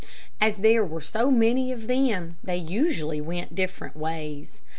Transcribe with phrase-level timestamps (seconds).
[0.41, 4.59] As there were so many of them they usually went different ways.